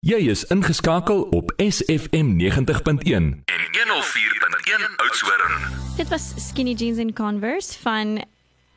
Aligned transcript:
Jy 0.00 0.30
is 0.32 0.46
ingeskakel 0.48 1.26
op 1.36 1.50
SFM 1.60 2.30
90.1 2.40 2.46
en 3.12 3.42
104.1 3.44 4.94
Oudtshoorn. 4.96 5.52
Dit 5.96 6.08
was 6.08 6.32
Skinny 6.36 6.72
Jeans 6.72 6.98
and 6.98 7.12
Converse 7.12 7.78
van 7.78 8.24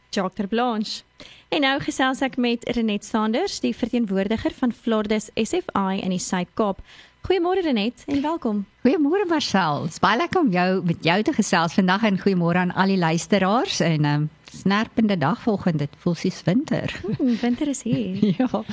Dr. 0.09 0.47
Blanche. 0.49 1.01
En 1.47 1.63
nou 1.63 1.79
gesels 1.79 2.20
ek 2.20 2.36
met 2.36 2.67
Renet 2.75 3.05
Sanders, 3.07 3.62
die 3.63 3.71
verteenwoordiger 3.75 4.51
van 4.57 4.75
Flordes 4.75 5.29
SFI 5.39 6.01
in 6.04 6.12
die 6.12 6.20
Suid-Kaap. 6.20 6.83
Goeiemôre 7.24 7.62
Renet 7.63 8.03
en 8.05 8.21
welkom. 8.21 8.65
Goeiemôre 8.83 9.23
Marcel. 9.29 9.85
Dit 9.85 9.94
is 9.96 10.01
baie 10.03 10.17
lekker 10.19 10.42
om 10.42 10.49
jou 10.51 10.81
met 10.83 11.05
jou 11.08 11.22
te 11.23 11.31
gesels 11.31 11.76
vandag 11.78 12.01
en 12.03 12.17
goeiemôre 12.19 12.60
aan 12.60 12.73
al 12.76 12.92
die 12.92 12.97
luisteraars 12.99 13.78
en 13.79 14.05
um, 14.05 14.26
snerpende 14.51 15.15
dag 15.17 15.40
volgende. 15.41 15.86
Dit 15.86 15.96
voel 16.04 16.17
soos 16.20 16.41
winter. 16.44 16.91
Hmm, 17.05 17.38
winter 17.40 17.72
is 17.72 17.86
hier. 17.88 18.20
ja. 18.41 18.63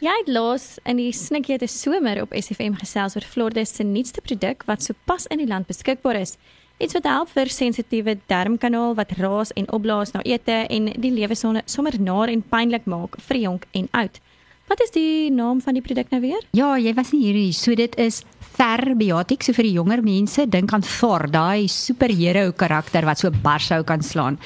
Jy 0.00 0.14
het 0.22 0.30
laas 0.32 0.78
in 0.88 1.02
die 1.02 1.12
snikkie 1.12 1.58
te 1.60 1.68
somer 1.68 2.22
op 2.22 2.32
SFM 2.32 2.78
gesels 2.80 3.18
oor 3.18 3.28
Flordes 3.28 3.74
se 3.76 3.84
nuutste 3.84 4.24
produk 4.24 4.64
wat 4.64 4.88
sopas 4.88 5.28
in 5.28 5.44
die 5.44 5.50
land 5.50 5.68
beskikbaar 5.68 6.22
is. 6.22 6.38
Iets 6.80 6.96
wat 6.96 7.10
help 7.12 7.36
vir 7.36 7.52
sensitiewe 7.52 8.16
darmkanaal 8.32 8.96
wat 8.96 9.12
raas 9.20 9.52
en 9.52 9.68
opblaas 9.68 10.16
na 10.16 10.24
ete 10.24 10.62
en 10.64 10.88
die 10.96 11.12
lewe 11.12 11.36
sommer 11.36 12.00
naar 12.00 12.32
en 12.32 12.40
pynlik 12.40 12.88
maak 12.88 13.20
vir 13.28 13.42
jonk 13.44 13.68
en 13.76 13.92
oud. 14.00 14.16
Wat 14.68 14.82
is 14.84 14.90
die 14.92 15.30
naam 15.32 15.62
van 15.64 15.78
die 15.78 15.82
produk 15.82 16.10
nou 16.12 16.20
weer? 16.20 16.42
Ja, 16.52 16.74
jy 16.76 16.92
was 16.92 17.14
nie 17.14 17.22
hierdie, 17.24 17.52
so 17.56 17.72
dit 17.72 17.94
is 17.96 18.20
Therbiotix 18.58 19.48
so 19.48 19.56
vir 19.56 19.64
die 19.64 19.76
jonger 19.78 20.02
mense. 20.04 20.44
Dink 20.50 20.74
aan 20.76 20.84
Thor, 20.84 21.24
daai 21.32 21.70
superhero 21.72 22.50
karakter 22.52 23.06
wat 23.08 23.22
so 23.22 23.32
barshou 23.32 23.80
kan 23.88 24.04
slaan. 24.04 24.36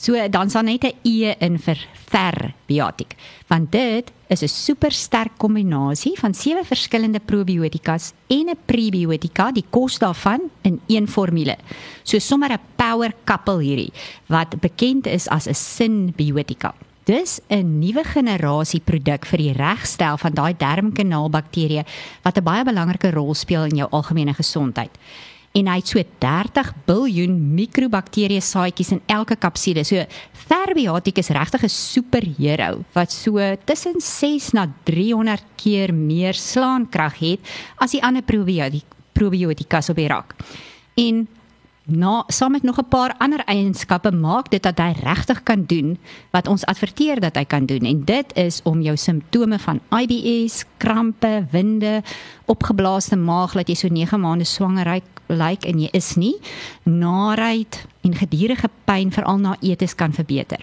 So 0.00 0.16
dan 0.32 0.48
sal 0.50 0.64
net 0.64 0.84
'n 0.84 0.96
e 1.04 1.34
in 1.40 1.58
vir 1.58 1.76
Therbiotix. 2.08 3.16
Want 3.48 3.72
dit 3.72 4.12
is 4.28 4.42
'n 4.42 4.48
supersterk 4.48 5.36
kombinasie 5.36 6.16
van 6.16 6.32
sewe 6.32 6.64
verskillende 6.64 7.20
probiotikas 7.20 8.12
en 8.28 8.48
'n 8.48 8.58
prebiotika, 8.64 9.52
die 9.52 9.64
kos 9.70 9.98
daarvan 9.98 10.40
in 10.62 10.80
een 10.88 11.08
formule. 11.08 11.56
So 12.02 12.18
sommer 12.18 12.52
'n 12.52 12.60
power 12.76 13.12
couple 13.24 13.60
hierdie 13.60 13.92
wat 14.28 14.60
bekend 14.60 15.06
is 15.06 15.28
as 15.28 15.46
'n 15.46 15.54
synbiotika. 15.54 16.74
Dis 17.06 17.40
'n 17.48 17.78
nuwe 17.78 18.02
generasie 18.04 18.80
produk 18.80 19.26
vir 19.26 19.38
die 19.38 19.52
regstel 19.52 20.16
van 20.18 20.32
daai 20.34 20.54
darmkanaalbakterieë 20.58 21.84
wat 22.24 22.38
'n 22.38 22.42
baie 22.42 22.64
belangrike 22.64 23.10
rol 23.10 23.34
speel 23.34 23.64
in 23.64 23.76
jou 23.76 23.88
algemene 23.90 24.34
gesondheid 24.34 24.90
en 25.56 25.70
hy 25.70 25.76
het 25.80 25.88
so 25.88 26.02
30 26.20 26.72
biljoen 26.88 27.36
mikrobakterieë 27.56 28.42
saadjies 28.44 28.92
in 28.96 29.00
elke 29.06 29.36
kapsule. 29.36 29.84
So 29.84 30.04
Therbiotix 30.48 31.18
is 31.18 31.32
regtig 31.32 31.62
'n 31.62 31.68
superhero 31.68 32.84
wat 32.92 33.12
so 33.12 33.38
tussen 33.64 34.00
6 34.00 34.52
na 34.52 34.66
300 34.84 35.44
keer 35.56 35.94
meer 35.94 36.34
slaankrag 36.34 37.18
het 37.18 37.40
as 37.78 37.92
die 37.92 38.02
ander 38.02 38.22
probiotikas 39.12 39.90
op 39.90 39.96
die 39.96 40.08
rak. 40.08 40.34
En 40.96 41.28
na 41.86 42.24
saam 42.26 42.50
met 42.50 42.62
nog 42.62 42.78
'n 42.78 42.88
paar 42.88 43.14
ander 43.18 43.44
eienskappe 43.44 44.10
maak 44.12 44.50
dit 44.50 44.62
dat 44.62 44.78
hy 44.78 44.92
regtig 45.02 45.42
kan 45.42 45.64
doen 45.66 45.98
wat 46.30 46.48
ons 46.48 46.64
adverteer 46.64 47.20
dat 47.20 47.36
hy 47.36 47.44
kan 47.44 47.66
doen 47.66 47.84
en 47.84 48.04
dit 48.04 48.36
is 48.36 48.60
om 48.62 48.80
jou 48.80 48.96
simptome 48.96 49.58
van 49.58 49.80
IBS, 49.90 50.64
krampe, 50.76 51.46
winde, 51.50 52.02
opgeblaaste 52.44 53.16
maag 53.16 53.52
dat 53.52 53.68
jy 53.68 53.74
so 53.74 53.88
9 53.88 54.20
maande 54.20 54.44
swanger 54.44 55.00
lyk 55.26 55.64
en 55.64 55.78
jy 55.78 55.88
is 55.92 56.14
nie, 56.14 56.36
naait 56.82 57.86
en 58.00 58.14
gedurende 58.14 58.70
pyn 58.84 59.12
veral 59.12 59.38
na 59.38 59.56
eetes 59.60 59.94
kan 59.94 60.12
verbeter. 60.12 60.60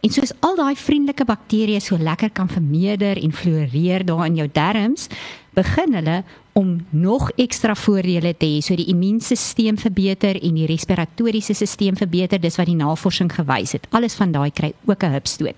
En 0.00 0.10
soos 0.10 0.32
al 0.40 0.56
daai 0.56 0.76
vriendelike 0.80 1.26
bakterieë 1.28 1.80
so 1.84 1.98
lekker 2.00 2.30
kan 2.32 2.48
vermeerder 2.48 3.18
en 3.20 3.32
floreer 3.36 4.04
daar 4.08 4.26
in 4.26 4.38
jou 4.40 4.48
darmes, 4.52 5.08
begin 5.60 5.94
hulle 5.98 6.16
om 6.58 6.74
nog 6.90 7.30
ekstra 7.36 7.74
voordele 7.78 8.32
te 8.36 8.48
hê. 8.48 8.58
So 8.64 8.76
die 8.78 8.88
immuunstelsel 8.92 9.78
verbeter 9.80 10.38
en 10.40 10.58
die 10.58 10.68
respiratoriese 10.70 11.54
stelsel 11.54 11.96
verbeter. 12.00 12.40
Dis 12.40 12.58
wat 12.60 12.68
die 12.70 12.78
navorsing 12.78 13.30
gewys 13.32 13.76
het. 13.76 13.88
Alles 13.96 14.16
van 14.18 14.32
daai 14.32 14.50
kry 14.50 14.72
ook 14.86 15.04
'n 15.04 15.12
hupstoot. 15.12 15.56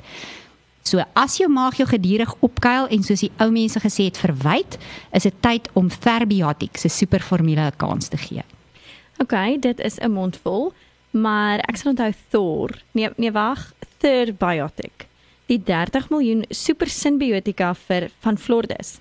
So 0.83 1.03
as 1.15 1.39
jou 1.39 1.49
maag 1.49 1.79
jou 1.79 1.87
gedurig 1.87 2.35
opkuil 2.41 2.89
en 2.91 3.03
soos 3.03 3.21
die 3.21 3.31
ou 3.39 3.51
mense 3.51 3.79
gesê 3.81 4.09
het 4.11 4.19
verwyd 4.19 4.79
is 5.13 5.23
dit 5.23 5.35
tyd 5.41 5.69
om 5.79 5.89
Therbiotix 5.89 6.81
se 6.81 6.89
superformule 6.89 7.67
'n 7.67 7.77
kans 7.77 8.09
te 8.09 8.17
gee. 8.17 8.43
OK 9.19 9.61
dit 9.61 9.81
is 9.81 9.99
'n 9.99 10.11
mondvol 10.11 10.73
maar 11.11 11.59
ek 11.69 11.77
sal 11.77 11.91
onthou 11.91 12.13
Thor. 12.31 12.71
Nee 12.93 13.11
nee 13.17 13.31
wag 13.31 13.73
Therbiotix 13.99 15.07
die 15.47 15.63
30 15.63 16.11
miljoen 16.11 16.45
super 16.51 16.89
symbiotika 16.89 17.75
vir 17.75 18.11
van 18.25 18.39
Flordes 18.39 18.99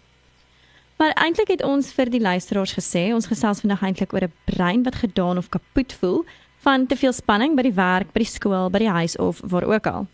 Maar 1.02 1.16
eintlik 1.18 1.48
het 1.50 1.64
ons 1.66 1.88
vir 1.98 2.12
die 2.14 2.22
luisteraars 2.22 2.76
gesê, 2.78 3.08
ons 3.10 3.26
gesels 3.26 3.64
vandag 3.64 3.82
eintlik 3.88 4.12
oor 4.14 4.28
'n 4.28 4.34
brein 4.46 4.84
wat 4.86 4.96
gedaan 5.02 5.38
of 5.38 5.50
kapot 5.50 5.94
voel 5.94 6.26
van 6.62 6.86
te 6.86 6.96
veel 6.96 7.14
spanning 7.14 7.56
by 7.56 7.64
die 7.64 7.74
werk, 7.74 8.14
by 8.14 8.20
die 8.22 8.30
skool, 8.30 8.70
by 8.70 8.78
die 8.78 8.90
huis 8.90 9.18
of 9.18 9.42
waar 9.44 9.66
ook 9.66 9.88
al. 9.88 10.08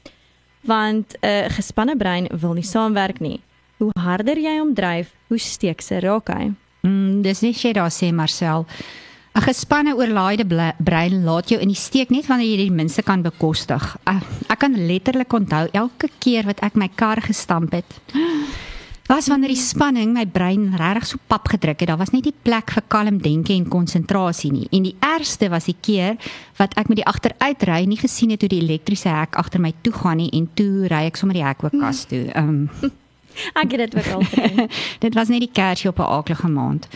Want 0.64 1.18
'n 1.20 1.28
uh, 1.28 1.50
gespanne 1.50 1.98
brein 1.98 2.28
wil 2.32 2.54
nie 2.54 2.64
saamwerk 2.64 3.20
nie. 3.20 3.42
Hoe 3.78 3.92
harder 4.00 4.38
jy 4.38 4.60
hom 4.60 4.74
dryf, 4.74 5.12
hoe 5.28 5.38
steekser 5.38 6.02
raak 6.02 6.28
hy. 6.30 6.54
Mm, 6.82 7.22
dis 7.22 7.42
nie 7.42 7.54
sê 7.54 7.74
daar 7.74 7.92
sê 7.92 8.14
Marcel. 8.14 8.66
'n 9.36 9.42
Gespanne 9.42 9.94
oorlaaide 9.96 10.46
brein 10.78 11.24
laat 11.24 11.50
jou 11.50 11.60
in 11.62 11.68
die 11.68 11.76
steek 11.76 12.10
net 12.10 12.28
wanneer 12.28 12.48
jy 12.48 12.58
die 12.58 12.72
minste 12.72 13.04
kan 13.04 13.22
bekostig. 13.22 13.98
Uh, 14.08 14.22
ek 14.50 14.60
kan 14.60 14.88
letterlik 14.88 15.34
onthou 15.34 15.68
elke 15.74 16.08
keer 16.20 16.46
wat 16.46 16.60
ek 16.60 16.76
my 16.76 16.90
kar 16.96 17.22
gestamp 17.22 17.74
het 17.74 18.00
was 19.08 19.30
wanneer 19.32 19.54
die 19.54 19.60
spanning 19.60 20.12
my 20.12 20.26
brein 20.28 20.74
regtig 20.76 21.06
so 21.08 21.20
pap 21.32 21.48
gedruk 21.48 21.80
het. 21.80 21.88
Daar 21.88 22.00
was 22.00 22.12
net 22.12 22.28
nie 22.28 22.36
plek 22.44 22.74
vir 22.76 22.84
kalm 22.92 23.22
denke 23.24 23.54
en 23.56 23.68
konsentrasie 23.72 24.52
nie. 24.52 24.68
En 24.76 24.84
die 24.84 24.96
ergste 25.00 25.48
was 25.50 25.70
die 25.70 25.78
keer 25.80 26.18
wat 26.60 26.76
ek 26.80 26.92
met 26.92 27.00
die 27.00 27.08
agteruitry 27.08 27.86
nie 27.88 28.00
gesien 28.02 28.34
het 28.36 28.44
hoe 28.44 28.52
die 28.52 28.62
elektriese 28.66 29.14
hek 29.16 29.40
agter 29.40 29.64
my 29.64 29.72
toe 29.82 29.94
gaan 29.96 30.20
nie 30.20 30.28
en 30.36 30.50
toe 30.60 30.90
ry 30.92 31.06
ek 31.08 31.20
sommer 31.20 31.40
die 31.40 31.46
hek 31.46 31.64
ook 31.64 31.80
kas 31.80 32.04
toe. 32.12 32.26
Ehm 32.34 32.68
um, 32.68 32.92
ek 33.62 33.78
het 33.78 33.86
dit 33.86 33.96
ook 33.96 34.12
al 34.18 34.28
gedoen. 34.28 34.70
dit 35.06 35.16
was 35.16 35.32
net 35.32 35.46
die 35.46 35.54
kersie 35.54 35.90
op 35.90 36.00
'n 36.00 36.12
aaklige 36.20 36.52
maand. 36.52 36.88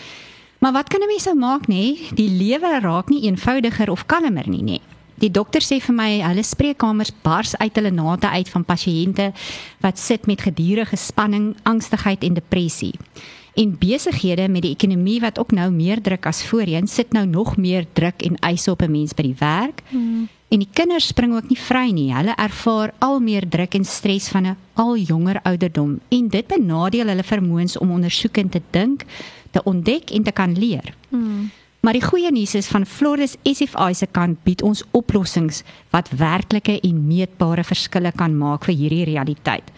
Maar 0.60 0.72
wat 0.72 0.88
kan 0.90 1.00
'n 1.02 1.08
mens 1.08 1.26
nou 1.26 1.36
maak 1.36 1.68
nê? 1.68 1.96
Die 2.14 2.30
lewe 2.30 2.80
raak 2.80 3.10
nie 3.10 3.24
eenvoudiger 3.24 3.92
of 3.92 4.06
kalmer 4.06 4.50
nie 4.50 4.64
nê. 4.64 4.80
Die 5.22 5.30
dokter 5.30 5.62
sê 5.62 5.78
vir 5.84 5.94
my 5.94 6.10
hulle 6.24 6.44
spreekkamers 6.44 7.12
bars 7.22 7.54
uit 7.62 7.76
hulle 7.78 7.92
nate 7.94 8.30
uit 8.34 8.50
van 8.50 8.66
pasiënte 8.66 9.30
wat 9.84 10.02
sit 10.02 10.26
met 10.26 10.42
gedurende 10.42 10.98
spanning, 10.98 11.54
angstigheid 11.64 12.24
en 12.26 12.34
depressie. 12.34 12.96
En 13.54 13.76
besighede 13.78 14.48
met 14.50 14.64
die 14.64 14.72
ekonomie 14.72 15.20
wat 15.22 15.38
ook 15.40 15.52
nou 15.52 15.70
meer 15.72 16.02
druk 16.02 16.26
as 16.26 16.42
voorheen, 16.48 16.88
sit 16.88 17.12
nou 17.14 17.26
nog 17.28 17.58
meer 17.58 17.86
druk 17.94 18.24
en 18.26 18.40
eise 18.40 18.72
op 18.72 18.82
'n 18.82 18.92
mens 18.92 19.14
by 19.14 19.22
die 19.22 19.36
werk. 19.40 19.82
Hmm. 19.90 20.30
En 20.50 20.60
die 20.60 20.70
kinders 20.74 21.08
spring 21.08 21.36
ook 21.36 21.50
nie 21.50 21.60
vry 21.60 21.92
nie. 21.92 22.14
Hulle 22.14 22.36
ervaar 22.36 22.94
al 23.00 23.20
meer 23.20 23.50
druk 23.50 23.74
en 23.74 23.86
stres 23.86 24.28
van 24.28 24.48
'n 24.48 24.58
al 24.74 24.98
jonger 24.98 25.40
ouderdom 25.44 26.00
en 26.10 26.28
dit 26.28 26.48
benadeel 26.48 27.08
hulle 27.08 27.24
vermoëns 27.24 27.78
om 27.78 27.92
ondersoekend 27.92 28.52
te 28.52 28.62
dink, 28.70 29.04
te 29.52 29.64
ontdek 29.64 30.10
en 30.10 30.24
te 30.24 30.32
kan 30.32 30.58
leer. 30.58 30.94
Hmm. 31.10 31.52
Maar 31.82 31.98
die 31.98 32.04
goeie 32.06 32.30
nuus 32.30 32.54
is 32.54 32.68
van 32.70 32.86
Flores 32.86 33.40
SFI 33.42 33.96
se 33.98 34.06
kant 34.14 34.38
bied 34.46 34.62
ons 34.62 34.84
oplossings 34.94 35.64
wat 35.90 36.12
werklike 36.14 36.76
en 36.78 37.00
meetbare 37.08 37.64
verskille 37.66 38.12
kan 38.14 38.36
maak 38.38 38.68
vir 38.70 38.76
hierdie 38.78 39.06
realiteit. 39.10 39.72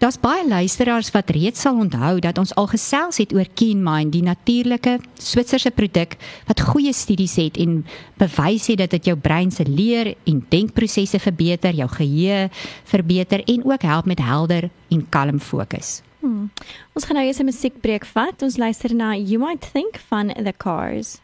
Daar's 0.00 0.16
baie 0.18 0.42
luisteraars 0.48 1.12
wat 1.14 1.30
reeds 1.30 1.60
sal 1.62 1.76
onthou 1.78 2.16
dat 2.24 2.38
ons 2.40 2.54
al 2.58 2.66
gesels 2.72 3.20
het 3.20 3.34
oor 3.36 3.46
KeenMind, 3.54 4.10
die 4.16 4.24
natuurlike 4.24 4.96
Switserse 5.20 5.70
produk 5.70 6.16
wat 6.48 6.64
goeie 6.72 6.90
studies 6.96 7.36
het 7.38 7.60
en 7.60 7.82
bewys 8.18 8.66
het 8.72 8.80
dat 8.80 8.96
dit 8.96 9.12
jou 9.12 9.14
brein 9.20 9.52
se 9.52 9.68
leer 9.68 10.14
en 10.26 10.40
denkprosesse 10.50 11.20
verbeter, 11.22 11.76
jou 11.76 11.86
geheue 12.00 12.48
verbeter 12.90 13.44
en 13.44 13.62
ook 13.68 13.84
help 13.86 14.08
met 14.10 14.24
helder 14.24 14.72
en 14.90 15.04
kalm 15.08 15.38
fokus. 15.38 16.00
Hmm. 16.22 16.48
Ons 16.96 17.04
gaan 17.04 17.20
nou 17.20 17.26
eers 17.26 17.38
'n 17.38 17.44
musiekbreek 17.44 18.06
vat. 18.06 18.42
Ons 18.42 18.56
luister 18.56 18.94
na 18.94 19.14
You 19.14 19.38
Might 19.38 19.70
Think 19.72 20.00
van 20.08 20.34
The 20.34 20.54
Cars. 20.56 21.21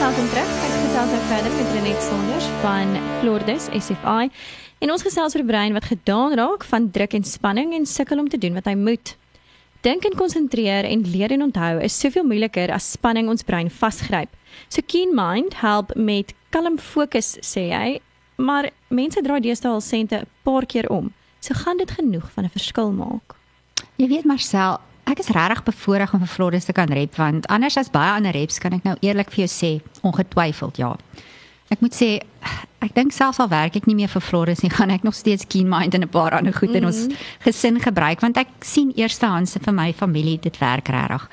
Welkom 0.00 0.26
terug. 0.32 0.50
Ek 0.50 0.72
gesels 0.82 1.12
nou 1.14 1.20
verder 1.28 1.52
met 1.54 1.68
Renet 1.76 2.02
Sonders 2.02 2.46
van 2.62 2.96
Flordes 3.20 3.68
SFI. 3.70 4.30
En 4.82 4.90
ons 4.90 5.04
gesels 5.04 5.36
oor 5.36 5.44
brein 5.46 5.72
wat 5.76 5.86
gedaan 5.86 6.34
raak 6.34 6.64
van 6.66 6.90
druk 6.90 7.14
en 7.14 7.24
spanning 7.24 7.74
en 7.76 7.86
sukkel 7.86 8.18
om 8.18 8.28
te 8.28 8.38
doen 8.38 8.54
wat 8.58 8.66
hy 8.66 8.74
moet. 8.74 9.14
Dink 9.86 10.04
en 10.04 10.16
konsentreer 10.18 10.84
en 10.84 11.06
leer 11.06 11.30
en 11.36 11.42
onthou 11.46 11.78
is 11.84 11.94
soveel 12.00 12.26
moeiliker 12.26 12.72
as 12.74 12.90
spanning 12.96 13.30
ons 13.30 13.46
brein 13.46 13.70
vasgryp. 13.70 14.28
So 14.68 14.82
Keen 14.86 15.14
Mind 15.14 15.54
help 15.62 15.94
met 15.94 16.34
kalm 16.50 16.78
fokus, 16.82 17.38
sê 17.46 17.70
hy, 17.70 18.00
maar 18.36 18.70
mense 18.88 19.22
draai 19.22 19.40
deesdae 19.40 19.70
al 19.70 19.80
sente 19.80 20.16
'n 20.18 20.26
paar 20.42 20.66
keer 20.66 20.90
om. 20.90 21.12
So 21.40 21.54
gaan 21.54 21.78
dit 21.78 21.90
genoeg 21.90 22.30
van 22.34 22.44
'n 22.44 22.50
verskil 22.50 22.90
maak. 22.92 23.36
Jy 23.96 24.08
weet 24.08 24.24
Marcel, 24.24 24.80
ek 25.10 25.22
is 25.22 25.32
regtig 25.34 25.64
bevoorreg 25.66 26.14
om 26.14 26.22
vir 26.22 26.30
Floris 26.30 26.68
te 26.68 26.74
kan 26.76 26.90
rep 26.94 27.16
want 27.18 27.48
anders 27.52 27.76
as 27.80 27.90
baie 27.92 28.12
ander 28.16 28.34
reps 28.36 28.60
kan 28.62 28.76
ek 28.76 28.86
nou 28.86 28.96
eerlik 29.02 29.32
vir 29.34 29.44
jou 29.46 29.50
sê 29.52 29.72
ongetwyfeld 30.06 30.80
ja. 30.80 30.94
Ek 31.70 31.82
moet 31.84 31.94
sê 31.94 32.08
ek 32.82 32.94
dink 32.96 33.12
selfs 33.14 33.38
al 33.42 33.50
werk 33.52 33.76
ek 33.78 33.86
nie 33.86 33.94
meer 33.94 34.10
vir 34.10 34.24
Floris 34.24 34.62
nie, 34.64 34.72
gaan 34.78 34.90
ek 34.90 35.04
nog 35.06 35.14
steeds 35.14 35.46
Keen 35.46 35.68
Mind 35.70 35.94
en 35.94 36.06
'n 36.06 36.08
paar 36.08 36.34
ander 36.38 36.54
goed 36.54 36.74
in 36.74 36.86
ons 36.86 37.08
gesin 37.44 37.80
gebruik 37.80 38.20
want 38.20 38.36
ek 38.36 38.48
sien 38.60 38.92
eerstehands 38.96 39.58
vir 39.58 39.74
my 39.74 39.92
familie 39.92 40.38
dit 40.38 40.58
werk 40.58 40.88
regtig. 40.88 41.28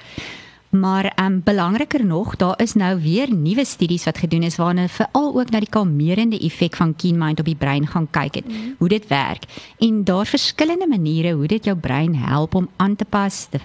Maar 0.69 1.05
ehm 1.05 1.25
um, 1.31 1.41
belangriker 1.43 2.05
nog, 2.05 2.35
daar 2.35 2.61
is 2.61 2.73
nou 2.73 3.01
weer 3.01 3.33
nuwe 3.33 3.65
studies 3.65 4.03
wat 4.03 4.17
gedoen 4.17 4.43
is 4.43 4.55
waarna 4.55 4.87
veral 4.87 5.39
ook 5.39 5.49
na 5.49 5.59
die 5.59 5.69
kalmerende 5.69 6.39
effek 6.39 6.75
van 6.75 6.95
Keen 6.95 7.17
Mind 7.17 7.39
op 7.39 7.45
die 7.45 7.55
brein 7.55 7.87
gaan 7.87 8.09
kyk 8.09 8.35
het, 8.35 8.47
mm. 8.47 8.75
hoe 8.77 8.87
dit 8.87 9.07
werk. 9.07 9.43
En 9.77 10.03
daar 10.03 10.25
verskillende 10.25 10.87
maniere 10.87 11.33
hoe 11.33 11.47
dit 11.47 11.65
jou 11.65 11.77
brein 11.77 12.15
help 12.15 12.55
om 12.55 12.69
aan 12.75 12.95
te 12.95 13.05
pas, 13.05 13.47
te, 13.49 13.59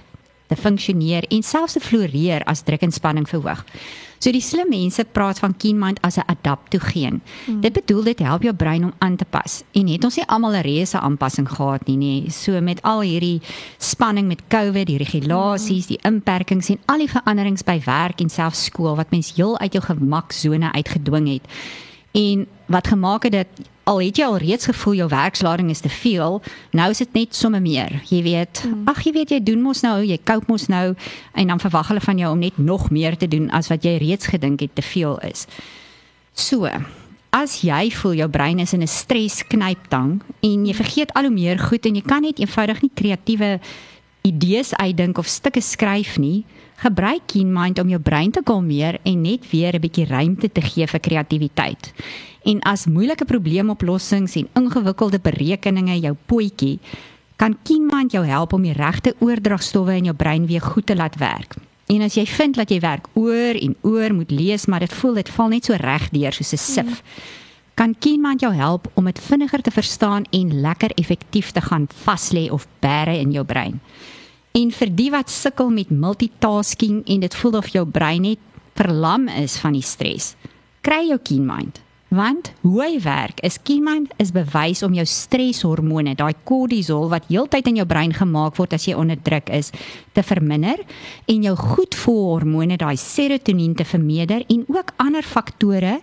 te 0.53 0.61
funksioneer 0.61 1.27
en 1.33 1.43
selfs 1.43 1.79
te 1.79 1.83
floreer 1.83 2.45
as 2.51 2.65
druk 2.67 2.85
en 2.85 2.93
spanning 2.93 3.29
verhoog. 3.29 3.65
So 4.23 4.31
die 4.31 4.45
slim 4.45 4.69
mense 4.71 5.03
praat 5.11 5.41
van 5.43 5.57
keen 5.59 5.81
mind 5.81 5.99
as 6.07 6.17
'n 6.17 6.29
adaptogeen. 6.31 7.21
Hmm. 7.47 7.61
Dit 7.61 7.73
bedoel 7.73 8.03
dit 8.05 8.19
help 8.19 8.43
jou 8.43 8.55
brein 8.55 8.85
om 8.85 8.93
aan 8.99 9.17
te 9.17 9.25
pas. 9.25 9.63
En 9.73 9.89
het 9.89 10.05
ons 10.05 10.17
nie 10.17 10.27
almal 10.27 10.55
'n 10.55 10.63
reuse 10.63 10.99
aanpassing 11.01 11.49
gehad 11.49 11.87
nie, 11.87 11.97
nê? 11.97 12.31
So 12.31 12.61
met 12.61 12.83
al 12.83 13.01
hierdie 13.01 13.41
spanning 13.79 14.29
met 14.29 14.43
COVID, 14.49 14.87
die 14.87 14.99
regulasies, 14.99 15.87
die 15.87 15.99
inperkings 16.03 16.69
en 16.69 16.79
al 16.87 16.99
die 16.99 17.11
veranderings 17.11 17.65
by 17.65 17.81
werk 17.85 18.21
en 18.21 18.29
selfs 18.29 18.65
skool 18.65 18.97
wat 18.97 19.11
mens 19.11 19.35
heel 19.35 19.59
uit 19.59 19.73
jou 19.73 19.85
gemaksone 19.85 20.73
uitgedwing 20.73 21.29
het. 21.33 21.43
En 22.13 22.47
wat 22.67 22.87
gemaak 22.87 23.23
het 23.23 23.33
dat 23.33 23.47
al 23.85 24.01
het 24.01 24.19
jy 24.19 24.27
al 24.27 24.39
reeds 24.39 24.69
gevoel 24.71 24.95
jou 24.95 25.09
werkslading 25.11 25.71
is 25.71 25.83
te 25.83 25.91
veel, 25.91 26.41
nou 26.71 26.89
is 26.91 27.03
dit 27.03 27.13
net 27.13 27.35
somme 27.35 27.61
meer. 27.61 28.03
Jy 28.09 28.23
weet, 28.23 28.63
mm. 28.67 28.87
ag 28.93 29.03
jy 29.07 29.13
weet 29.13 29.35
jy 29.35 29.41
doen 29.43 29.63
mos 29.63 29.83
nou, 29.83 29.99
jy 30.07 30.19
koop 30.23 30.47
mos 30.51 30.69
nou 30.71 30.95
en 31.35 31.47
dan 31.47 31.63
verwag 31.63 31.91
hulle 31.91 32.05
van 32.05 32.19
jou 32.19 32.33
om 32.33 32.43
net 32.43 32.59
nog 32.59 32.91
meer 32.91 33.17
te 33.19 33.29
doen 33.29 33.51
as 33.51 33.73
wat 33.73 33.85
jy 33.85 33.97
reeds 34.03 34.31
gedink 34.31 34.63
het 34.63 34.75
te 34.79 34.87
veel 34.87 35.19
is. 35.27 35.47
So, 36.33 36.71
as 37.33 37.61
jy 37.67 37.91
voel 37.97 38.21
jou 38.23 38.29
brein 38.29 38.61
is 38.61 38.73
in 38.73 38.83
'n 38.83 38.87
stresknyptang 38.87 40.21
en 40.43 40.67
jy 40.67 40.75
vergeet 40.75 41.15
al 41.15 41.25
hoe 41.25 41.35
meer 41.35 41.59
goed 41.59 41.87
en 41.87 41.95
jy 41.95 42.03
kan 42.03 42.23
net 42.23 42.39
eenvoudig 42.39 42.83
nie 42.83 42.91
kreatiewe 42.95 43.61
idees 44.23 44.75
uitdink 44.75 45.19
of 45.19 45.27
stukke 45.27 45.61
skryf 45.61 46.19
nie, 46.19 46.45
gebruik 46.77 47.27
Keen 47.27 47.53
Mind 47.53 47.79
om 47.79 47.89
jou 47.89 48.01
brein 48.01 48.31
te 48.31 48.43
kalmeer 48.43 48.99
en 49.03 49.23
net 49.23 49.51
weer 49.51 49.75
'n 49.75 49.81
bietjie 49.81 50.07
ruimte 50.07 50.53
te 50.53 50.61
gee 50.61 50.87
vir 50.87 51.01
kreatiwiteit. 51.01 51.93
En 52.45 52.61
as 52.67 52.87
moeilike 52.87 53.25
probleemoplossings 53.25 54.35
en 54.35 54.49
ingewikkelde 54.59 55.21
berekeninge 55.23 55.99
jou 56.01 56.15
potjie, 56.27 56.79
kan 57.37 57.57
KeenMind 57.63 58.13
jou 58.13 58.25
help 58.27 58.53
om 58.53 58.63
die 58.63 58.75
regte 58.77 59.15
oordragstowwe 59.19 59.97
in 59.99 60.11
jou 60.11 60.17
brein 60.17 60.47
weer 60.47 60.63
goed 60.63 60.87
te 60.87 60.97
laat 60.97 61.17
werk. 61.19 61.57
En 61.91 62.03
as 62.07 62.15
jy 62.15 62.25
vind 62.27 62.57
dat 62.57 62.71
jy 62.71 62.79
werk 62.83 63.09
oor 63.19 63.59
en 63.59 63.75
oor 63.83 64.15
moet 64.15 64.31
lees, 64.31 64.67
maar 64.67 64.85
dit 64.85 64.93
voel 65.01 65.19
dit 65.21 65.33
val 65.37 65.51
net 65.53 65.67
so 65.69 65.79
reg 65.79 66.09
deur 66.15 66.33
soos 66.33 66.53
'n 66.53 66.59
sif, 66.59 67.03
kan 67.75 67.95
KeenMind 67.99 68.41
jou 68.41 68.53
help 68.55 68.91
om 68.95 69.05
dit 69.05 69.19
vinniger 69.19 69.63
te 69.63 69.71
verstaan 69.71 70.25
en 70.31 70.61
lekker 70.61 70.91
effektief 70.95 71.51
te 71.51 71.61
gaan 71.61 71.87
vas 72.05 72.31
lê 72.31 72.51
of 72.51 72.67
bære 72.81 73.19
in 73.19 73.33
jou 73.33 73.45
brein. 73.45 73.81
En 74.53 74.71
vir 74.71 74.91
die 74.95 75.11
wat 75.11 75.31
sukkel 75.31 75.71
met 75.71 75.91
multitasking 75.91 77.03
en 77.07 77.21
dit 77.21 77.35
voel 77.35 77.57
of 77.57 77.69
jou 77.69 77.87
brein 77.87 78.23
net 78.23 78.39
verlam 78.75 79.29
is 79.29 79.57
van 79.57 79.73
die 79.73 79.83
stres, 79.83 80.35
kry 80.81 81.09
jou 81.09 81.19
KeenMind. 81.19 81.81
Want 82.13 82.51
hoe 82.61 82.83
hy 82.83 82.99
werk 83.01 83.39
is 83.41 83.57
Kiemand 83.65 84.11
is 84.21 84.35
bewys 84.37 84.83
om 84.85 84.93
jou 84.93 85.05
streshormone, 85.09 86.13
daai 86.19 86.35
kortisol 86.45 87.09
wat 87.09 87.31
heeltyd 87.31 87.71
in 87.71 87.81
jou 87.81 87.87
brein 87.89 88.13
gemaak 88.13 88.59
word 88.61 88.77
as 88.77 88.85
jy 88.85 88.93
onder 89.01 89.17
druk 89.17 89.49
is, 89.49 89.71
te 90.13 90.21
verminder 90.21 90.83
en 91.33 91.49
jou 91.49 91.57
goedvoelhormone, 91.57 92.77
daai 92.77 93.01
serotonien 93.01 93.73
te 93.79 93.89
vermeerder 93.89 94.45
en 94.53 94.69
ook 94.69 94.93
ander 95.01 95.25
faktore 95.25 95.97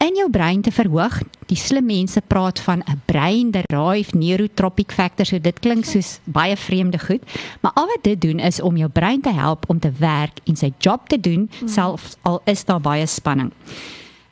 in 0.00 0.16
jou 0.16 0.30
brein 0.32 0.64
te 0.64 0.72
verhoog. 0.72 1.20
Die 1.52 1.60
slim 1.60 1.84
mense 1.84 2.24
praat 2.24 2.58
van 2.64 2.80
'n 2.88 3.02
brain-derived 3.04 4.14
neurotropic 4.14 4.92
factor, 4.92 5.26
so 5.26 5.38
dit 5.38 5.60
klink 5.60 5.84
soos 5.84 6.20
baie 6.24 6.56
vreemde 6.56 6.98
goed, 6.98 7.22
maar 7.60 7.72
al 7.74 7.86
wat 7.86 8.02
dit 8.02 8.20
doen 8.20 8.38
is 8.38 8.60
om 8.60 8.76
jou 8.76 8.88
brein 8.88 9.20
te 9.20 9.32
help 9.32 9.68
om 9.68 9.78
te 9.78 9.92
werk 9.98 10.40
en 10.46 10.56
sy 10.56 10.72
job 10.78 11.08
te 11.08 11.20
doen, 11.20 11.50
hmm. 11.58 11.68
selfs 11.68 12.16
al 12.22 12.40
is 12.44 12.64
daar 12.64 12.80
baie 12.80 13.06
spanning. 13.06 13.52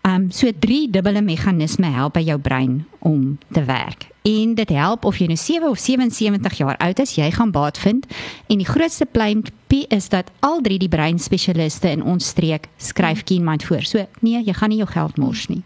Ehm 0.00 0.14
um, 0.14 0.30
so 0.30 0.48
drie 0.58 0.90
dubbele 0.90 1.20
meganisme 1.20 1.86
help 1.86 2.12
by 2.12 2.22
jou 2.24 2.38
brein 2.38 2.86
om 2.98 3.38
te 3.52 3.64
werk. 3.64 4.08
En 4.22 4.54
dit 4.54 4.68
help 4.68 5.04
of 5.04 5.16
jy 5.16 5.26
nou 5.26 5.36
7 5.36 5.68
of 5.68 5.78
77 5.78 6.56
jaar 6.56 6.76
oud 6.76 6.98
is, 6.98 7.14
jy 7.14 7.30
gaan 7.30 7.50
baat 7.50 7.78
vind. 7.78 8.06
En 8.48 8.58
die 8.58 8.68
grootste 8.68 9.06
pleintjie 9.06 9.86
is 9.88 10.08
dat 10.08 10.30
al 10.40 10.60
drie 10.60 10.78
die 10.78 10.88
breinspesialiste 10.88 11.90
in 11.90 12.02
ons 12.02 12.26
streek 12.32 12.68
skryf 12.76 13.24
KeenMind 13.24 13.64
voor. 13.64 13.84
So 13.84 14.06
nee, 14.20 14.40
jy 14.44 14.52
gaan 14.52 14.72
nie 14.72 14.80
jou 14.80 14.88
geld 14.88 15.16
mors 15.16 15.46
nie. 15.46 15.62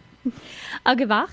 Okay, 0.83 1.07
wag. 1.07 1.31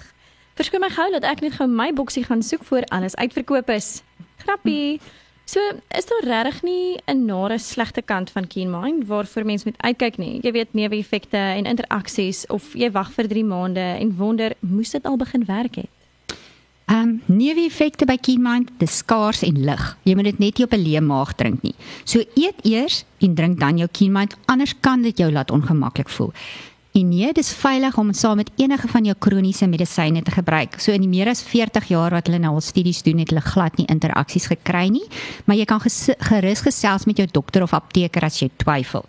Verskoon 0.53 0.81
my 0.81 0.89
gou 0.93 1.09
dat 1.11 1.25
ek 1.25 1.41
net 1.41 1.57
gou 1.57 1.67
my 1.67 1.89
boksie 1.93 2.23
gaan 2.23 2.43
soek 2.43 2.63
voor 2.69 2.85
alles 2.93 3.15
uitverkoop 3.15 3.69
is. 3.69 4.01
Grappie. 4.45 4.99
Hm. 4.99 5.17
So, 5.45 5.59
is 5.97 6.05
daar 6.05 6.23
regtig 6.23 6.61
nie 6.63 6.97
'n 7.05 7.25
nare 7.25 7.57
slegte 7.59 8.01
kant 8.01 8.29
van 8.29 8.47
KeenMind 8.47 9.07
waarvoor 9.07 9.45
mens 9.45 9.63
moet 9.63 9.77
uitkyk 9.77 10.17
nie? 10.17 10.39
Jy 10.41 10.51
weet 10.51 10.73
neeweffekte 10.73 11.37
en 11.37 11.65
interaksies 11.65 12.45
of 12.47 12.73
jy 12.73 12.91
wag 12.91 13.11
vir 13.11 13.27
3 13.27 13.43
maande 13.43 13.97
en 13.99 14.15
wonder, 14.15 14.53
moes 14.59 14.89
dit 14.89 15.05
al 15.05 15.17
begin 15.17 15.45
werk 15.45 15.75
het? 15.75 15.89
Ehm, 16.91 16.99
um, 16.99 17.21
neeweffekte 17.25 18.05
by 18.05 18.17
KeenMind, 18.17 18.69
dis 18.77 18.97
skaars 18.97 19.41
en 19.47 19.59
lig. 19.63 19.97
Jy 20.03 20.15
moet 20.15 20.27
dit 20.27 20.39
net 20.39 20.57
nie 20.57 20.65
op 20.65 20.73
'n 20.73 20.83
leë 20.83 21.01
maag 21.01 21.33
drink 21.35 21.61
nie. 21.61 21.75
So 22.03 22.19
eet 22.35 22.65
eers 22.65 23.05
en 23.19 23.35
drink 23.35 23.59
dan 23.59 23.77
jou 23.77 23.87
KeenMind, 23.91 24.35
anders 24.45 24.75
kan 24.79 25.01
dit 25.01 25.17
jou 25.17 25.31
laat 25.31 25.51
ongemaklik 25.51 26.09
voel. 26.09 26.33
En 26.91 27.07
nee, 27.07 27.31
dis 27.31 27.53
veilig 27.55 27.97
om 27.97 28.09
saam 28.13 28.35
met 28.41 28.51
enige 28.59 28.87
van 28.91 29.05
jou 29.07 29.15
kroniese 29.19 29.67
medisyne 29.67 30.21
te 30.21 30.31
gebruik. 30.31 30.75
So 30.79 30.91
in 30.91 31.05
die 31.05 31.09
meer 31.11 31.29
as 31.31 31.43
40 31.47 31.87
jaar 31.87 32.11
wat 32.11 32.27
hulle 32.27 32.41
nou 32.43 32.57
al 32.57 32.63
studies 32.63 32.99
doen, 33.05 33.21
het 33.23 33.31
hulle 33.31 33.43
glad 33.45 33.77
nie 33.79 33.87
interaksies 33.87 34.49
gekry 34.51 34.89
nie, 34.91 35.05
maar 35.47 35.55
jy 35.55 35.65
kan 35.69 35.79
gerus 35.79 36.63
gesels 36.65 37.07
met 37.07 37.21
jou 37.21 37.27
dokter 37.31 37.63
of 37.63 37.73
apteker 37.73 38.27
as 38.27 38.41
jy 38.41 38.49
twyfel. 38.59 39.05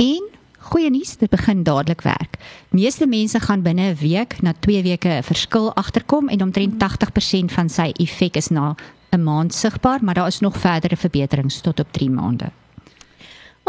En 0.00 0.30
goeie 0.70 0.88
nuus, 0.90 1.18
dit 1.20 1.28
begin 1.28 1.60
dadelik 1.64 2.06
werk. 2.08 2.38
Meeste 2.72 3.06
mense 3.06 3.40
gaan 3.40 3.62
binne 3.62 3.92
'n 3.92 4.00
week 4.00 4.40
na 4.40 4.52
2 4.52 4.82
weke 4.82 5.08
'n 5.08 5.22
verskil 5.22 5.74
agterkom 5.74 6.28
en 6.28 6.42
omtrent 6.42 6.78
80% 6.78 7.52
van 7.52 7.68
sy 7.68 7.92
effek 8.00 8.36
is 8.36 8.48
na 8.48 8.74
'n 9.12 9.22
maand 9.22 9.54
sigbaar, 9.54 9.98
maar 10.02 10.14
daar 10.14 10.26
is 10.26 10.40
nog 10.40 10.56
verdere 10.56 10.96
verbeterings 10.96 11.60
tot 11.60 11.80
op 11.80 11.92
3 11.92 12.10
maande. 12.10 12.50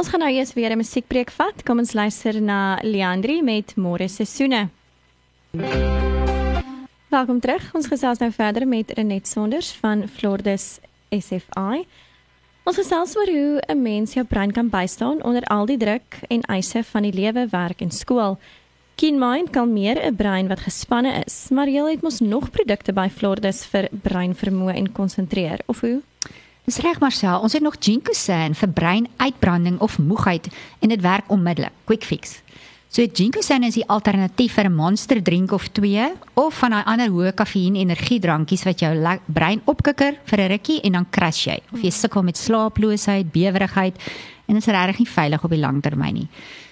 Ons 0.02 0.10
gaan 0.10 0.24
nou 0.26 0.32
eers 0.34 0.54
weer 0.58 0.72
'n 0.74 0.82
musiekbreek 0.82 1.30
vat. 1.30 1.64
Kom 1.64 1.78
ons 1.78 1.94
luister 1.94 2.42
na 2.42 2.80
Leandri 2.82 3.42
met 3.44 3.76
Môre 3.76 4.08
Seisoene. 4.10 4.70
Welkom 7.08 7.40
terug. 7.40 7.74
Ons 7.76 7.88
gesels 7.88 8.18
nou 8.18 8.32
verder 8.32 8.68
met 8.68 8.92
Renet 8.92 9.28
Sonders 9.28 9.72
van 9.72 10.08
Flordes 10.08 10.80
SFI. 11.10 11.86
Ons 12.64 12.76
gesels 12.76 13.16
oor 13.16 13.28
hoe 13.28 13.62
'n 13.68 13.82
mens 13.82 14.14
jou 14.14 14.26
brein 14.26 14.52
kan 14.52 14.70
bystaan 14.70 15.24
onder 15.24 15.44
al 15.44 15.66
die 15.66 15.78
druk 15.78 16.20
en 16.30 16.42
eise 16.42 16.84
van 16.84 17.02
die 17.02 17.14
lewe, 17.14 17.48
werk 17.52 17.82
en 17.82 17.92
skool. 17.92 18.40
Keen 18.96 19.20
Mind 19.20 19.50
kan 19.50 19.74
meer 19.74 20.02
'n 20.06 20.16
brein 20.16 20.48
wat 20.48 20.60
gespanne 20.60 21.24
is, 21.26 21.50
maar 21.50 21.68
jy 21.68 21.90
het 21.90 22.02
mos 22.02 22.20
nog 22.20 22.50
produkte 22.50 22.94
by 22.94 23.10
Flordes 23.10 23.66
vir 23.66 23.90
breinvermoë 23.92 24.76
en 24.76 24.92
konsentreer, 24.92 25.60
of 25.68 25.82
hoe? 25.82 26.02
Dis 26.62 26.78
reg 26.78 27.00
Marcel, 27.02 27.42
ons 27.42 27.54
het 27.58 27.64
nog 27.66 27.80
Ginkgosan 27.82 28.54
vir 28.54 28.70
breinuitbranding 28.70 29.80
of 29.82 29.98
moegheid 29.98 30.46
en 30.80 30.94
dit 30.94 31.02
werk 31.02 31.32
onmiddellik. 31.34 31.74
Quick 31.90 32.06
fix. 32.06 32.38
So 32.92 33.02
Ginkgosan 33.08 33.64
is 33.66 33.80
die 33.80 33.88
alternatief 33.88 34.54
vir 34.54 34.70
'n 34.70 34.76
monster 34.76 35.24
drink 35.24 35.52
of 35.52 35.68
twee 35.72 36.06
of 36.36 36.54
van 36.54 36.72
daai 36.72 36.84
ander 36.86 37.10
hoë 37.10 37.34
kafeïn 37.34 37.76
energiedrankies 37.76 38.64
wat 38.64 38.80
jou 38.80 39.18
brein 39.26 39.62
opkikker 39.66 40.20
vir 40.26 40.40
'n 40.40 40.52
rukkie 40.52 40.82
en 40.84 40.92
dan 40.92 41.10
crash 41.10 41.48
jy. 41.48 41.60
Of 41.74 41.82
jy 41.82 41.90
sukkel 41.90 42.24
met 42.24 42.38
slaaploosheid, 42.38 43.32
bewerigheid 43.32 43.96
en 44.46 44.54
dit 44.56 44.68
is 44.68 44.74
regtig 44.74 45.00
nie 45.00 45.08
veilig 45.08 45.44
op 45.44 45.50
die 45.50 45.60
lang 45.60 45.82
termyn 45.82 46.14
nie. 46.14 46.28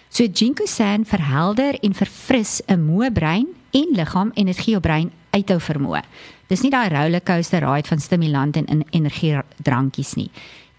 So 0.10 0.28
Ginkgosan 0.32 1.06
verhelder 1.06 1.80
en 1.82 1.94
verfris 1.94 2.62
'n 2.68 2.86
moe 2.86 3.12
brein 3.12 3.48
en 3.72 3.88
liggaam 3.96 4.32
en 4.34 4.46
dit 4.46 4.58
gee 4.58 4.76
jou 4.76 4.82
brein 4.82 5.12
uithou 5.30 5.60
vermoë. 5.60 6.02
Dis 6.50 6.64
nie 6.66 6.72
daai 6.74 6.90
rollercoaster 6.90 7.64
ride 7.66 7.88
van 7.88 8.02
stimulant 8.02 8.58
en 8.58 8.84
energiedrankies 8.90 10.16
nie. 10.18 10.30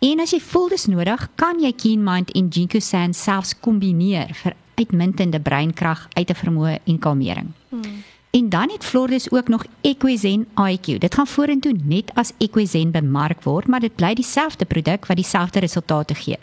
En 0.00 0.22
as 0.24 0.32
jy 0.32 0.40
voel 0.40 0.70
dis 0.72 0.86
nodig, 0.88 1.26
kan 1.36 1.60
jy 1.60 1.72
Keen 1.76 2.04
Mind 2.04 2.30
en 2.34 2.48
Ginkgo 2.52 2.80
San 2.80 3.12
selfs 3.14 3.52
kombineer 3.60 4.32
vir 4.42 4.56
uitmuntende 4.80 5.40
breinkrag, 5.44 6.06
uit 6.16 6.26
te 6.26 6.34
vermoë 6.34 6.78
en 6.88 6.98
kalmering. 6.98 7.52
Hmm. 7.68 8.00
En 8.30 8.48
dan 8.48 8.70
het 8.70 8.84
Flores 8.84 9.30
ook 9.30 9.48
nog 9.48 9.64
Equizen 9.80 10.46
IQ. 10.54 10.98
Dit 10.98 11.14
gaan 11.14 11.26
vorentoe 11.26 11.74
net 11.84 12.14
as 12.14 12.32
Equizen 12.38 12.90
bemark 12.90 13.42
word, 13.42 13.66
maar 13.66 13.80
dit 13.80 13.94
bly 13.94 14.14
dieselfde 14.14 14.64
produk 14.64 15.06
wat 15.06 15.16
dieselfde 15.16 15.60
resultate 15.60 16.14
gee. 16.14 16.38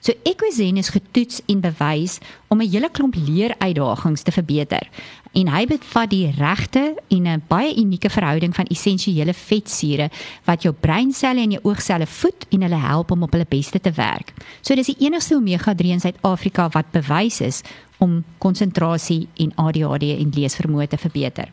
So 0.00 0.12
Equizen 0.22 0.76
is 0.76 0.88
getoets 0.94 1.40
en 1.46 1.60
bewys 1.60 2.18
om 2.48 2.60
'n 2.60 2.70
hele 2.70 2.90
klomp 2.90 3.14
leeruitdagings 3.14 4.22
te 4.22 4.32
verbeter. 4.32 4.88
En 5.32 5.48
hy 5.48 5.66
bevat 5.66 6.10
die 6.10 6.30
regte 6.30 6.94
en 7.08 7.26
'n 7.26 7.42
baie 7.48 7.76
unieke 7.76 8.10
verhouding 8.10 8.54
van 8.54 8.64
essensiële 8.64 9.34
vetsure 9.34 10.10
wat 10.44 10.62
jou 10.62 10.74
breinselle 10.74 11.40
en 11.40 11.50
jou 11.50 11.62
oogselle 11.62 12.06
voed 12.06 12.46
en 12.48 12.62
hulle 12.62 12.80
help 12.80 13.10
om 13.10 13.22
op 13.22 13.32
hulle 13.32 13.46
beste 13.48 13.80
te 13.80 13.90
werk. 13.90 14.32
So 14.60 14.74
dis 14.74 14.86
die 14.86 15.06
enigste 15.06 15.34
omega-3 15.34 15.90
in 15.90 16.00
Suid-Afrika 16.00 16.68
wat 16.68 16.90
bewys 16.90 17.40
is 17.40 17.62
om 17.98 18.24
konsentrasie 18.38 19.28
en 19.36 19.52
ADHD 19.54 20.02
en 20.02 20.30
leesvermoë 20.34 20.86
te 20.88 20.96
verbeter. 20.96 21.52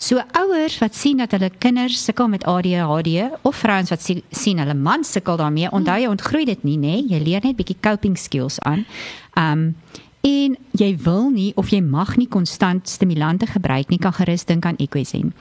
So 0.00 0.16
ouers 0.32 0.78
wat 0.80 0.94
sien 0.96 1.18
dat 1.20 1.34
hulle 1.36 1.50
kinders 1.60 1.98
sukkel 2.04 2.28
met 2.32 2.44
ADHD 2.48 3.26
of 3.44 3.56
vrouens 3.60 3.90
wat 3.92 4.00
sien 4.30 4.58
hulle 4.62 4.74
man 4.74 5.04
sukkel 5.04 5.36
daarmee, 5.36 5.68
onthou 5.76 5.98
jy 6.00 6.08
ontgroei 6.08 6.46
dit 6.48 6.62
nie, 6.64 6.78
nê? 6.80 6.94
Jy 7.04 7.18
leer 7.20 7.44
net 7.44 7.58
bietjie 7.58 7.76
coping 7.84 8.16
skills 8.16 8.56
aan. 8.64 8.86
Um 9.36 9.74
en 10.20 10.52
jy 10.76 10.90
wil 11.00 11.30
nie 11.32 11.50
of 11.56 11.70
jy 11.72 11.78
mag 11.80 12.10
nie 12.20 12.26
konstant 12.28 12.88
stimulante 12.88 13.46
gebruik 13.48 13.88
nie, 13.88 13.96
kan 13.96 14.12
gerus 14.12 14.44
dink 14.44 14.66
aan 14.68 14.76
Equizen. 14.80 15.34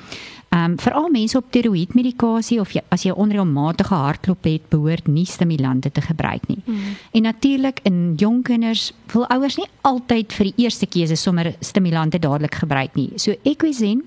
Um 0.55 0.75
veral 0.79 1.07
mense 1.11 1.37
op 1.37 1.47
tiroïedmedikasie 1.55 2.59
of 2.59 2.71
jy, 2.75 2.83
as 2.91 3.03
jy 3.07 3.15
onreëlmatige 3.15 3.95
hartklop 3.95 4.47
het, 4.47 4.67
behoort 4.71 5.07
nie 5.07 5.27
stimulante 5.27 5.91
te 5.91 6.03
gebruik 6.03 6.47
nie. 6.51 6.59
Mm. 6.65 6.99
En 7.11 7.27
natuurlik 7.27 7.79
in 7.87 7.99
jong 8.19 8.43
kinders 8.43 8.91
wil 9.13 9.27
ouers 9.31 9.59
nie 9.59 9.67
altyd 9.87 10.35
vir 10.35 10.51
die 10.51 10.65
eerste 10.65 10.87
keuse 10.87 11.19
sommer 11.19 11.53
stimulante 11.59 12.19
dadelik 12.19 12.59
gebruik 12.63 12.95
nie. 12.99 13.11
So 13.15 13.35
Equizen 13.43 14.03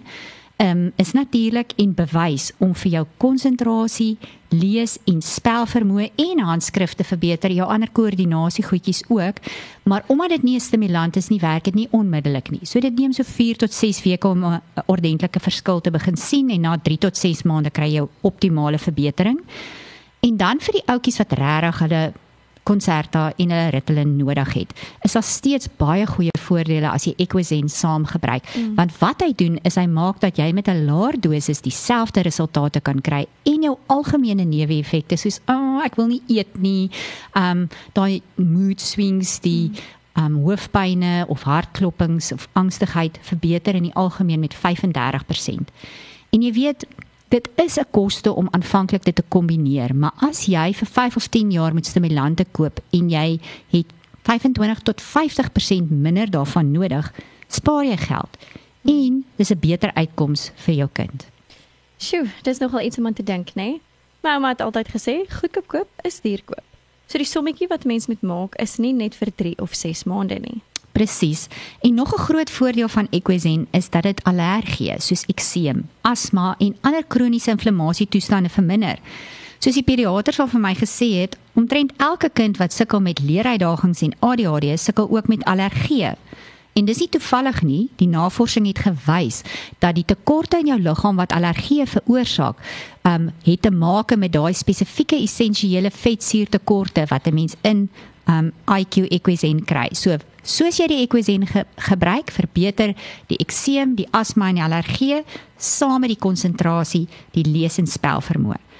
um, 0.63 0.93
is 0.97 1.13
natuurlik 1.13 1.73
en 1.77 1.95
bewys 1.95 2.51
om 2.59 2.75
vir 2.75 2.91
jou 2.93 3.03
konsentrasie, 3.23 4.17
lees 4.53 4.99
en 5.09 5.23
spelvermoë 5.25 6.11
en 6.21 6.43
handskrif 6.47 6.95
te 6.95 7.07
verbeter, 7.07 7.55
jou 7.57 7.67
ander 7.69 7.91
koördinasie 7.91 8.65
goedjies 8.65 9.03
ook. 9.09 9.41
Maar 9.89 10.05
omdat 10.07 10.29
dit 10.29 10.43
nie 10.43 10.57
'n 10.57 10.61
stimulant 10.61 11.17
is 11.17 11.29
nie, 11.29 11.41
werk 11.41 11.65
dit 11.65 11.75
nie 11.75 11.89
onmiddellik 11.91 12.51
nie. 12.51 12.61
So 12.63 12.81
dit 12.81 12.99
neem 12.99 13.13
so 13.13 13.23
4 13.23 13.57
tot 13.57 13.73
6 13.73 14.03
weke 14.03 14.29
om 14.29 14.45
'n 14.45 14.63
ordentlike 14.87 15.41
verskil 15.41 15.81
te 15.81 15.91
begin 15.91 16.17
sien 16.17 16.51
en 16.51 16.61
na 16.61 16.77
3 16.77 16.99
tot 16.99 17.17
6 17.17 17.43
maande 17.43 17.71
kry 17.71 17.95
jy 17.95 18.07
optimale 18.21 18.79
verbetering. 18.79 19.41
En 20.21 20.37
dan 20.37 20.61
vir 20.61 20.73
die 20.73 20.87
ouetjies 20.87 21.19
wat 21.19 21.33
regtig 21.33 21.79
hulle 21.79 22.13
konserta 22.63 23.33
en 23.37 23.51
hulle 23.51 23.71
Ritalin 23.71 24.17
nodig 24.17 24.55
het. 24.55 24.73
Is 25.03 25.13
daar 25.13 25.27
steeds 25.27 25.69
baie 25.77 26.07
goeie 26.07 26.31
voordele 26.43 26.91
as 26.91 27.07
jy 27.09 27.15
Equizen 27.23 27.69
saam 27.73 28.07
gebruik. 28.09 28.45
Mm. 28.57 28.75
Want 28.79 28.99
wat 29.01 29.23
hy 29.25 29.33
doen 29.37 29.59
is 29.67 29.79
hy 29.81 29.87
maak 29.87 30.21
dat 30.21 30.39
jy 30.41 30.51
met 30.53 30.69
'n 30.69 30.85
laer 30.87 31.19
dosis 31.21 31.63
dieselfde 31.63 32.23
resultate 32.23 32.81
kan 32.81 33.01
kry 33.01 33.27
en 33.43 33.63
jou 33.63 33.77
algemene 33.87 34.45
neeweffekte 34.45 35.17
soos 35.17 35.41
ag 35.47 35.57
oh, 35.57 35.83
ek 35.85 35.97
wil 35.97 36.07
nie 36.07 36.23
eet 36.29 36.59
nie, 36.59 36.91
um 37.35 37.69
daai 37.95 38.23
mood 38.37 38.81
swings 38.81 39.41
die 39.41 39.71
mm. 39.71 40.25
um 40.25 40.35
hoofpynne 40.45 41.27
of 41.29 41.43
hartklopings 41.43 42.33
of 42.33 42.49
angstigheid 42.53 43.19
verbeter 43.23 43.75
in 43.75 43.83
die 43.83 43.95
algemeen 43.95 44.41
met 44.41 44.55
35%. 44.55 45.73
En 46.33 46.43
jy 46.43 46.53
weet 46.53 46.87
Dit 47.33 47.49
is 47.55 47.79
'n 47.79 47.89
koste 47.91 48.33
om 48.33 48.49
aanvanklik 48.51 49.05
dit 49.05 49.15
te 49.15 49.25
kombineer, 49.29 49.95
maar 49.97 50.13
as 50.17 50.45
jy 50.47 50.73
vir 50.75 50.87
5 50.87 51.17
of 51.17 51.27
10 51.27 51.51
jaar 51.51 51.75
met 51.75 51.87
stimulante 51.87 52.45
koop 52.51 52.81
en 52.91 53.09
jy 53.09 53.41
het 53.71 53.87
25 54.23 54.83
tot 54.83 55.03
50% 55.03 55.89
minder 55.89 56.31
daarvan 56.31 56.71
nodig, 56.71 57.13
spaar 57.49 57.85
jy 57.85 57.97
geld 57.97 58.39
en 58.85 59.25
dis 59.37 59.51
'n 59.51 59.59
beter 59.59 59.91
uitkoms 59.95 60.51
vir 60.55 60.75
jou 60.75 60.89
kind. 60.93 61.27
Sjoe, 61.99 62.27
dis 62.43 62.59
nogal 62.59 62.81
iets 62.81 62.99
om 62.99 63.07
aan 63.07 63.13
te 63.13 63.23
dink, 63.23 63.55
né? 63.55 63.63
Nee? 63.63 63.81
My 64.23 64.31
ouma 64.31 64.49
het 64.49 64.61
altyd 64.61 64.89
gesê, 64.89 65.15
goedkoop 65.27 65.67
koop 65.67 65.89
is 66.03 66.21
duur 66.21 66.43
koop. 66.45 66.65
So 67.07 67.19
die 67.19 67.27
sommetjie 67.27 67.67
wat 67.69 67.85
mens 67.85 68.07
moet 68.07 68.23
maak 68.23 68.55
is 68.63 68.79
nie 68.79 68.93
net 68.93 69.17
vir 69.19 69.33
3 69.35 69.59
of 69.59 69.75
6 69.75 70.05
maande 70.05 70.39
nie. 70.41 70.63
Presies. 70.93 71.49
En 71.81 71.95
nog 71.95 72.15
'n 72.15 72.19
groot 72.19 72.51
voordeel 72.51 72.89
van 72.89 73.09
Equizen 73.11 73.67
is 73.71 73.91
dat 73.91 74.03
dit 74.03 74.25
allergie 74.25 74.95
soos 74.99 75.25
ekseem, 75.27 75.89
asma 76.01 76.55
en 76.59 76.77
ander 76.81 77.05
kroniese 77.05 77.51
inflammasie 77.51 78.09
toestande 78.09 78.49
verminder. 78.49 78.99
Soos 79.63 79.77
die 79.79 79.85
pediater 79.87 80.35
al 80.43 80.49
vir 80.51 80.59
my 80.59 80.73
gesê 80.75 81.07
het, 81.21 81.37
omtrent 81.55 81.93
elke 82.03 82.27
kind 82.35 82.57
wat 82.59 82.75
sukkel 82.75 82.99
met 82.99 83.21
leeruitdagings 83.23 84.01
en 84.03 84.15
ADHD 84.27 84.73
sukkel 84.75 85.07
ook 85.07 85.29
met 85.31 85.45
allergie. 85.47 86.17
En 86.75 86.89
dis 86.89 86.99
nie 86.99 87.07
toevallig 87.15 87.61
nie, 87.63 87.83
die 88.01 88.09
navorsing 88.11 88.67
het 88.67 88.81
gewys 88.83 89.45
dat 89.79 89.95
die 89.95 90.03
tekorte 90.09 90.59
in 90.59 90.73
jou 90.73 90.79
liggaam 90.83 91.21
wat 91.21 91.35
allergie 91.37 91.87
veroorsaak, 91.87 92.59
um 93.07 93.29
het 93.45 93.63
te 93.63 93.71
maak 93.71 94.17
met 94.19 94.35
daai 94.35 94.51
spesifieke 94.51 95.21
essensiële 95.23 95.95
vetsuurtekorte 95.95 97.07
wat 97.15 97.29
'n 97.31 97.35
mens 97.35 97.55
in 97.63 97.89
um 98.27 98.51
IQ 98.67 99.07
Equizen 99.15 99.65
kry. 99.65 99.89
So 99.93 100.17
soos 100.43 100.77
jy 100.77 100.87
die 100.87 101.07
Equizen 101.07 101.47
ge 101.47 101.65
gebruik, 101.77 102.31
verbeter 102.31 102.95
die 103.29 103.39
ekseem, 103.39 103.95
die 103.95 104.09
asma 104.11 104.49
en 104.49 104.55
die 104.55 104.65
allergie 104.65 105.23
saam 105.57 106.01
met 106.01 106.11
die 106.11 106.19
konsentrasie, 106.19 107.07
die 107.31 107.45
lees 107.45 107.79
en 107.79 107.87
spelvermoë. 107.87 108.72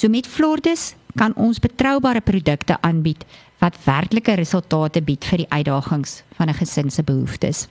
So 0.00 0.08
met 0.08 0.24
Flordis 0.26 0.94
kan 1.12 1.34
ons 1.36 1.58
betroubare 1.60 2.20
produkte 2.24 2.80
aanbied 2.80 3.24
wat 3.60 3.76
werklike 3.84 4.32
resultate 4.40 5.04
bied 5.04 5.20
vir 5.28 5.38
die 5.42 5.50
uitdagings 5.50 6.22
van 6.38 6.48
'n 6.48 6.56
gesin 6.56 6.90
se 6.90 7.02
behoeftes. 7.02 7.66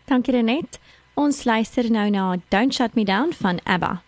Dankie 0.06 0.34
Renet. 0.34 0.80
Ons 1.14 1.44
luister 1.44 1.92
nou 1.92 2.10
na 2.10 2.38
Don't 2.48 2.74
Shut 2.74 2.96
Me 2.96 3.04
Down 3.04 3.34
van 3.34 3.60
ABBA. 3.64 4.02